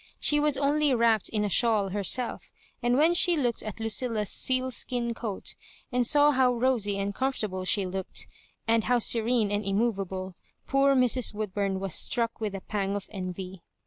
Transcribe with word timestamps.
She 0.19 0.39
was 0.39 0.57
only 0.57 0.95
wrapped 0.95 1.29
in 1.29 1.43
a 1.45 1.47
shawl 1.47 1.89
herself, 1.89 2.49
and 2.81 2.97
when 2.97 3.13
she 3.13 3.37
looked 3.37 3.61
at 3.61 3.79
Lucilla's 3.79 4.31
sealskin 4.31 5.13
coat, 5.13 5.53
and 5.91 6.07
saw 6.07 6.31
how 6.31 6.55
rosy 6.55 6.97
and 6.97 7.13
comfortable 7.13 7.65
she 7.65 7.85
looked, 7.85 8.25
alid 8.67 8.85
how 8.85 8.97
serene 8.97 9.51
and 9.51 9.63
immovable, 9.63 10.33
poor 10.65 10.95
Mrs. 10.95 11.35
Woodbum 11.35 11.77
was 11.79 11.93
strack 11.93 12.39
with 12.39 12.55
a 12.55 12.61
pang 12.61 12.95
of 12.95 13.09
envy. 13.11 13.61